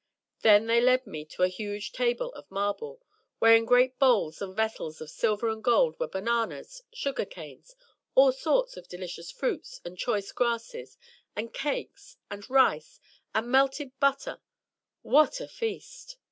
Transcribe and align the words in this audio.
Then 0.39 0.65
they 0.65 0.81
led 0.81 1.05
me 1.05 1.25
to 1.25 1.43
a 1.43 1.47
huge 1.47 1.91
table 1.91 2.33
of 2.33 2.49
marble, 2.49 3.03
where 3.37 3.55
in 3.55 3.65
great 3.65 3.99
bowls 3.99 4.41
and 4.41 4.55
vessels 4.55 4.99
of 4.99 5.11
silver 5.11 5.47
and 5.47 5.63
gold 5.63 5.99
were 5.99 6.07
bananas, 6.07 6.81
sugar 6.91 7.23
canes, 7.23 7.75
all 8.15 8.31
sorts 8.31 8.75
of 8.77 8.87
delicious 8.87 9.29
fruits, 9.31 9.79
and 9.85 9.99
choice 9.99 10.31
grasses— 10.31 10.97
and 11.35 11.53
cakes— 11.53 12.17
and 12.31 12.49
rice— 12.49 12.99
and 13.35 13.51
melted 13.51 13.91
butter— 13.99 14.39
What 15.17 15.39
a 15.39 15.47
feast! 15.47 16.17